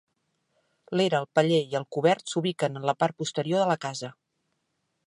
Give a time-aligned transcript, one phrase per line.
[0.99, 4.13] L'era, el paller i el cobert s'ubiquen en la part posterior de la casa.